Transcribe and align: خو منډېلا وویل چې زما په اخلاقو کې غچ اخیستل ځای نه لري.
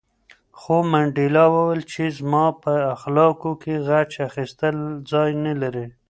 خو 0.59 0.75
منډېلا 0.91 1.45
وویل 1.53 1.81
چې 1.93 2.03
زما 2.17 2.45
په 2.63 2.73
اخلاقو 2.95 3.51
کې 3.61 3.73
غچ 3.87 4.11
اخیستل 4.29 4.75
ځای 5.11 5.29
نه 5.45 5.53
لري. 5.61 5.85